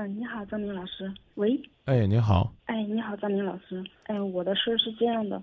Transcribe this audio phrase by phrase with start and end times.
[0.00, 1.12] 嗯，你好，张明老师。
[1.34, 1.60] 喂。
[1.84, 2.50] 哎，你好。
[2.64, 3.84] 哎，你好，张明老师。
[4.04, 5.42] 哎，我的事是这样的，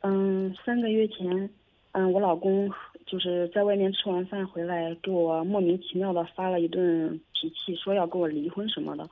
[0.00, 1.50] 嗯，三个月前，
[1.92, 2.70] 嗯，我老公
[3.04, 9.06] 就是在外面吃完饭回来，给我莫名其妙的发了一顿脾气，说要跟我离婚什么的。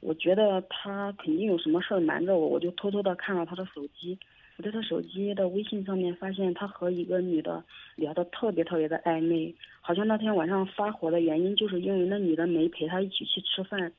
[0.00, 4.18] 我觉得他肯定有什么事儿瞒着我，我就偷偷的看了他的手机。
[4.56, 7.62] 我在他手机的微信上面发现他和一个女的
[7.94, 13.92] 聊得特别特别的暧昧，好像那天晚上发火的原因就是因为那女的没陪他一起去吃饭。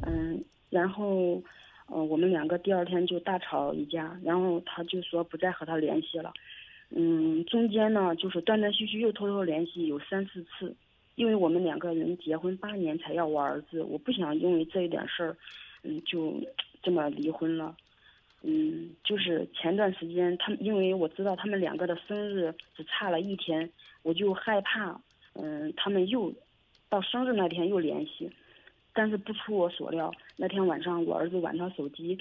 [0.00, 1.42] 嗯，然后，
[1.86, 6.32] 呃，我们两个第二天就大吵一架，然后他就说不再和他联系了。
[6.90, 10.74] 嗯，中间呢就是断断续续又偷偷联系有三四次，
[11.14, 15.36] 因为我们两个人结婚八年才要我儿子，我不想因为这一点事儿，
[15.82, 16.34] 嗯，就
[16.82, 17.74] 这么离婚了。
[18.42, 23.68] 嗯，就是前段时间他们因为我知道他们两个的生日只差了一天，
[24.02, 25.00] 我就害怕，
[25.32, 26.32] 嗯，他们又
[26.88, 28.30] 到生日那天又联系。
[28.96, 32.18] 但是不出我所料，那天晚上我儿子玩他手机，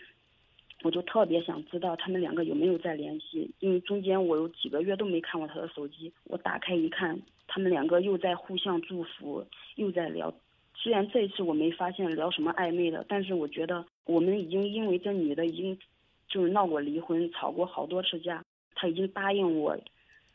[0.84, 6.12] 我就特别想知道他们两个有没有在联系，因为中间我有几个月都没看过他的手机。
[6.26, 10.34] 我打开一看，他们两个又在互相祝福，又在聊。
[10.76, 15.80] 虽然这一次我没发现聊什么暧昧的，但是我觉得我们已经因为这女的已经
[16.28, 18.44] 就是闹过离婚，吵过好多次架。
[18.76, 19.80] 他已经答应我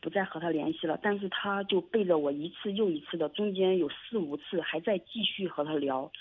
[0.01, 6.11] 不再和他联系了，但是他就背着我一次又一次的，中间有四五次还在继续和他聊。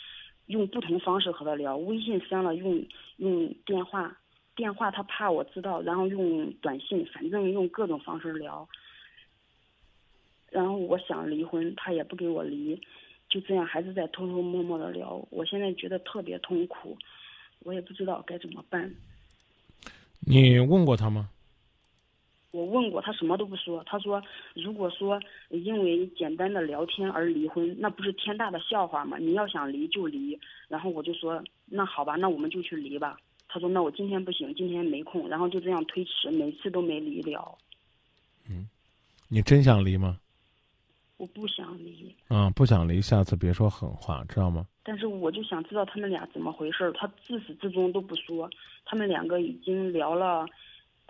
[0.51, 2.85] 用不同方式和他聊，微信删了，用
[3.17, 4.19] 用电话，
[4.57, 8.69] 电话他怕我知道，然后用短信，反正用各种方式聊。
[10.51, 12.81] 然后我想离婚，他也不给我离，
[13.29, 15.25] 就这样还是在偷偷摸摸的聊。
[15.31, 16.99] 我现在觉得特别痛苦，
[17.61, 18.93] 我也不知道该怎么办。
[20.27, 21.31] 你问过他吗？
[22.53, 23.83] 我问过他，什么都不说。
[23.87, 24.21] 他说
[24.55, 25.21] ：“如果说
[25.51, 29.17] 因为简单的聊天而离婚，那不是天大的笑话吗？
[29.19, 37.57] 你要想离就离。”然后我就说：“那好吧，那我们就去离吧。”他说：“那我今天不行，今天没空。”然后就这样推迟，每次都没离了。
[38.49, 38.69] 嗯，
[39.29, 40.19] 你真想离吗？
[41.19, 42.13] 我不想离。
[42.31, 44.67] 嗯，不想离，下次别说狠话，知道吗？
[44.83, 48.51] 但是我就想知道他们俩怎么回事他自始至终都不说。
[48.85, 50.47] 他们两个已经聊了。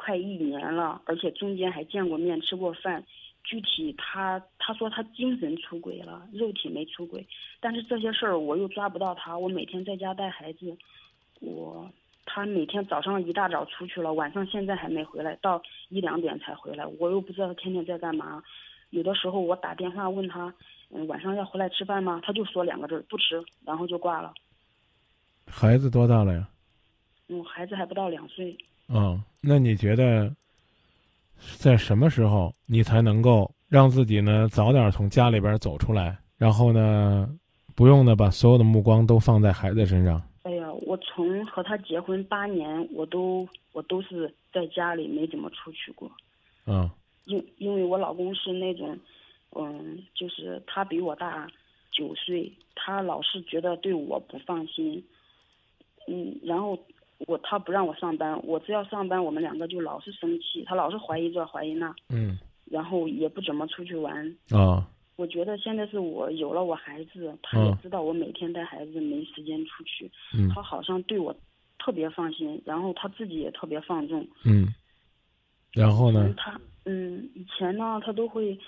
[0.00, 3.05] 快一年了，而且中间还见过面、吃过饭。
[3.44, 7.27] 具体他他说他精神出轨了，肉体没出轨。
[7.61, 9.37] 但是这些事儿我又抓不到他。
[9.37, 10.77] 我每天在家带孩子，
[11.41, 11.91] 我
[12.27, 16.87] 他每天早上一大早出去了，晚上现在还没回来，到一两点才回来。
[16.99, 18.43] 我又不知道他天天在干嘛。
[18.91, 20.53] 有的时候我打电话问他，
[20.91, 22.21] 嗯，晚上要回来吃饭吗？
[22.25, 24.34] 他就说两个字，不吃，然后就挂了。
[25.47, 26.49] 孩子多大了呀？
[27.28, 28.56] 嗯，孩子还不到两岁。
[28.88, 30.31] 嗯，那你觉得，
[31.56, 37.27] 在什么时候你才能够让自己呢早点从家里边走出来，然后呢，
[37.75, 40.23] 不用呢把所有的目光都放在孩子身上？
[40.43, 46.11] 哎呀，我从和他结婚八年，我都我都是在家里没怎么出去过。
[46.67, 46.91] 嗯。
[47.25, 48.99] 因因为我老公是那种，
[49.56, 51.49] 嗯，就是他比我大
[51.93, 55.03] 九岁，他老是觉得对我不放心，
[56.06, 56.79] 嗯，然后。
[57.26, 64.88] 我他不让我上班，我只要上班，我们两个就老是生气，他老是怀疑这怀疑那，嗯，然后也不怎么出去玩啊。
[65.16, 71.34] 我觉得现在是我有了我孩子，他也知道我每天带孩子没时间出去，嗯，他好像对我
[71.78, 74.66] 特别放心，然后他自己也特别放纵，嗯，
[75.72, 76.34] 然后呢？
[76.37, 78.58] 他嗯，以前呢，他都会。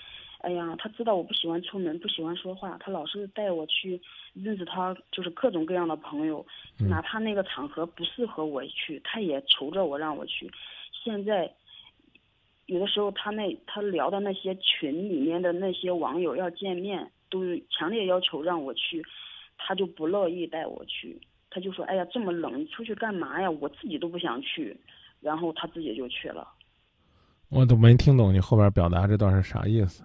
[0.43, 3.99] 哎呀，他知道我不喜欢出门，不喜欢说话，他老是带我去
[4.33, 6.45] 认识他，就是各种各样的朋友，
[6.89, 10.51] 哪怕那个场合不适合我去，他也求着我让我去。
[10.91, 11.49] 现在
[12.65, 17.39] 有的时候他那他聊的那些群里面的那些网友要见面，都
[17.69, 19.01] 强烈要求让我去，
[19.57, 23.49] 他就不乐意带我去，他就说：“哎呀，这么冷，你出去干嘛呀？
[23.49, 24.75] 我自己都不想去。”
[25.21, 26.45] 然后他自己就去了。
[27.49, 30.03] 我都没听懂你后边表达这段是啥意思。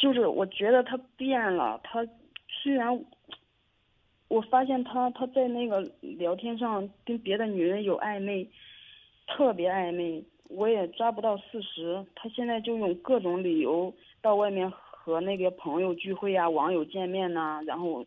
[0.00, 2.04] 就是我觉得他变了，他
[2.48, 2.88] 虽然
[4.28, 8.48] 我发现他他在那个聊天上跟别的女人有暧昧，
[9.26, 12.02] 特别暧昧，我也抓不到事实。
[12.14, 13.92] 他现在就用各种理由
[14.22, 18.02] 到外面和那个朋友聚会呀、网友见面呐，然后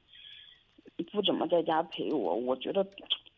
[1.12, 2.33] 不怎么在家陪我。
[2.33, 2.83] 我觉得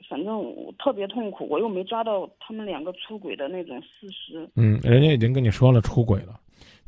[0.07, 4.50] 反正我特别痛苦，我又没抓到他们两个出轨的那种事实。
[4.56, 6.39] 嗯，人家已经跟你说了出轨了，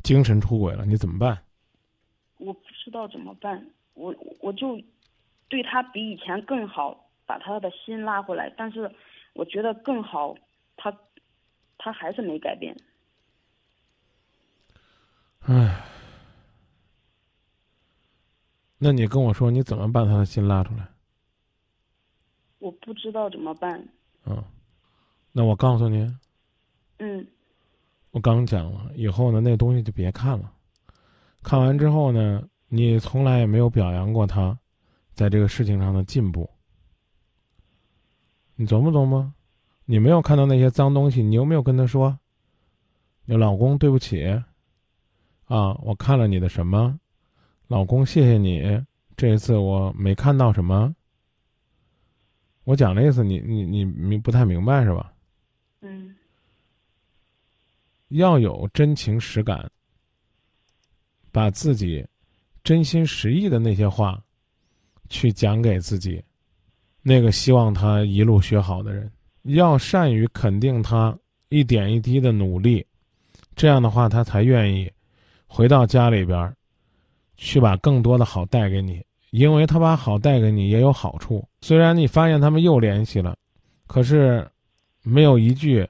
[0.02, 1.36] 精神出轨了，你怎么办？
[2.48, 3.62] 我不知道怎么办，
[3.92, 4.80] 我我就
[5.50, 8.50] 对他比以前更好，把他的心拉回来。
[8.56, 8.90] 但是
[9.34, 10.34] 我觉得更好，
[10.74, 10.98] 他
[11.76, 12.74] 他还是没改变。
[15.40, 15.84] 唉，
[18.78, 20.88] 那你跟我说你怎么把他的心拉出来？
[22.60, 23.86] 我不知道怎么办。
[24.24, 24.42] 嗯，
[25.32, 26.10] 那我告诉你，
[26.98, 27.26] 嗯
[28.10, 30.54] 我刚讲了，以后呢那东西就别看了。
[31.48, 34.54] 看完之后呢，你从来也没有表扬过他，
[35.14, 36.46] 在这个事情上的进步。
[38.54, 39.32] 你琢磨琢磨，
[39.86, 42.18] 你没有看到那些脏东西，你有没有跟他说？
[43.24, 44.26] 你老公对不起，
[45.46, 47.00] 啊，我看了你的什么？
[47.66, 48.84] 老公谢谢你，
[49.16, 50.94] 这一次我没看到什么。
[52.64, 55.14] 我讲的意思你你你明不太明白是吧？
[55.80, 56.14] 嗯
[58.08, 59.70] 要有真情实感，
[61.32, 62.06] 把自己
[62.62, 64.22] 真心实意的那些话，
[65.08, 66.22] 去讲给自己
[67.02, 69.10] 那个希望他一路学好的人，
[69.42, 71.16] 要善于肯定他
[71.48, 72.84] 一点一滴的努力，
[73.56, 74.90] 这样的话他才愿意
[75.46, 76.54] 回到家里边，
[77.36, 81.46] 去把更多的好带给你，因为他把好带给你也有好处。
[81.60, 83.36] 虽然你发现他们又联系了，
[83.86, 84.46] 可是
[85.02, 85.88] 没有一句。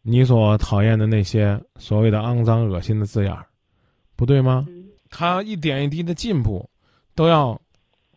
[0.00, 3.44] 你所讨厌的那些所谓的肮脏、恶心的字眼儿，
[4.18, 4.66] 不对吗？
[4.68, 4.74] 嗯
[5.10, 6.68] 他一点一滴的进步，
[7.14, 7.58] 都要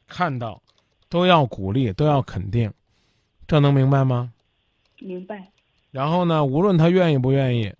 [0.07, 0.61] 看到，
[1.07, 2.69] 都要鼓励，都要肯定，
[3.47, 4.33] 这能明白吗？
[4.99, 5.49] 明白。
[5.89, 7.73] 然后呢，无论他愿意不愿意，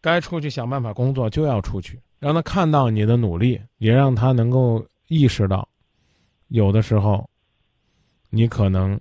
[0.00, 5.68] 该出去想办法工作就要出去，让他看到你的努力，也让他能够意识到，
[6.48, 7.28] 有的时候，
[8.30, 8.98] 你可能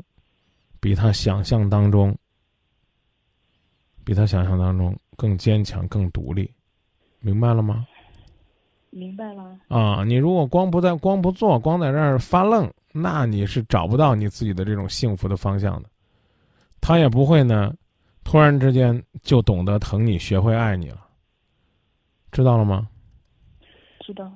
[0.81, 2.13] 比他想象当中。
[4.05, 6.51] 比他想象当中更坚强、更独立，
[7.21, 7.87] 明白了吗？
[8.93, 9.59] 明白了。
[9.67, 15.89] 啊，你如果光不在、光不做、光在这儿发愣，那你是找不到你自己的这种幸福的方向的。
[16.79, 17.73] 他也不会呢，
[18.23, 21.07] 突然之间就懂得疼你、学会爱你了。
[22.31, 22.87] 知道了吗？
[24.01, 24.31] 知道。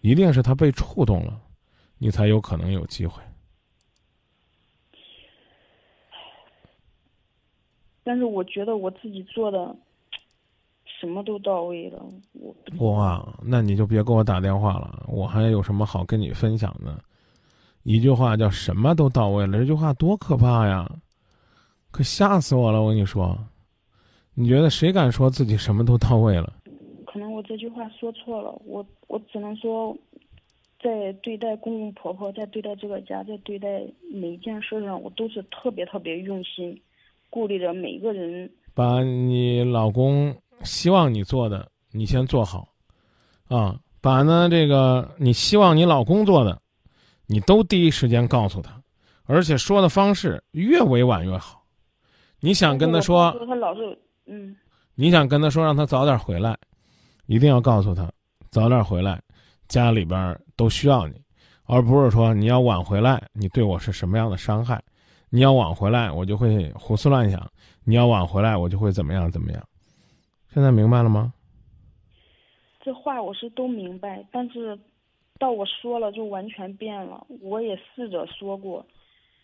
[0.00, 1.40] 一定是他被触动了，
[1.98, 3.22] 你才有可能有机会。
[8.04, 9.74] 但是我觉得我自己做的
[10.98, 12.02] 什么都到位了，
[12.32, 16.98] 我不哇，那你就别给我打电话了，我还有什么好跟你分享的？
[17.82, 20.90] 一句话叫什么都到位了，这句话多可怕呀！
[21.90, 23.38] 可吓死我了，我跟你说，
[24.34, 26.52] 你觉得谁敢说自己什么都到位了？
[27.06, 29.96] 可能我这句话说错了，我我只能说，
[30.82, 33.82] 在对待公公婆婆，在对待这个家，在对待
[34.12, 36.78] 每一件事上，我都是特别特别用心。
[37.28, 42.68] 顾虑着每一个人，把你老公希望你做的，你先做好，
[43.48, 46.60] 啊，把呢这个你希望你老公做的，
[47.26, 48.80] 你都第一时间告诉他，
[49.24, 51.62] 而且说的方式越委婉越好。
[52.40, 54.56] 你想跟他说，他老是嗯，
[54.94, 56.56] 你想跟他说让他早点回来，
[57.26, 58.10] 一定要告诉他
[58.50, 59.20] 早点回来，
[59.68, 61.14] 家里边都需要你，
[61.64, 64.82] 而不是说你要晚回来，你对我是什么样的伤害。
[65.28, 67.40] 你要晚回来，我就会胡思乱想；
[67.84, 69.62] 你要晚回来，我就会怎么样怎么样。
[70.52, 71.32] 现在明白了吗？
[72.82, 74.78] 这话我是都明白，但是
[75.38, 77.26] 到我说了就完全变了。
[77.42, 78.84] 我也试着说过，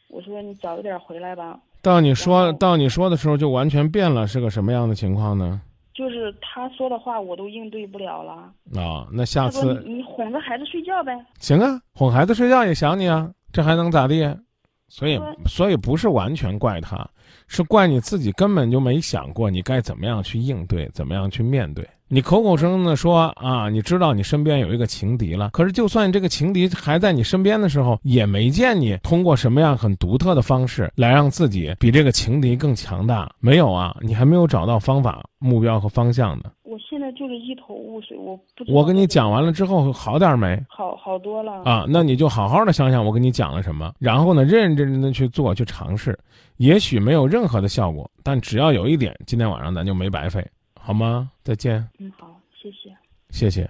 [0.08, 1.58] 我说你早一点回来吧。
[1.82, 5.60] 到你说到你说的时候就完全变了，是个什么样的情况呢？
[5.92, 8.32] 就是他说的话我都应对不了了。
[8.80, 11.12] 啊，那下次你哄着孩子睡觉呗。
[11.38, 14.34] 行啊，哄孩子睡觉也想你啊，这还能咋地？
[14.88, 17.08] 所以，所以不是完全怪他，
[17.54, 21.86] 是怪你自己根本就没想过你该怎么样去应对，怎么样去面对。
[22.08, 33.30] 你口口声声的说啊，你知道你身边有一个情敌了，可是就算这个情敌还在你身边的时候，也没见你通过什么样很独特的方式来让自己比这个情敌更强大。
[33.38, 36.44] 没有啊，你还没有找到方法、目标和方向呢。
[36.72, 38.64] 我现在就是一头雾水，我不。
[38.66, 40.58] 我跟你讲完了之后好点没？
[40.70, 46.18] 好好多了啊，那你就好好的想想我跟你讲了什么，然后呢，认认真真的去做，去尝试。
[46.56, 50.42] 也许没有任何的效果，但只要有一点，今天晚上咱就没白费。
[50.80, 51.30] 好吗？
[51.44, 51.86] 再见。
[51.98, 52.96] 嗯，好，谢谢。
[53.28, 53.68] 谢谢。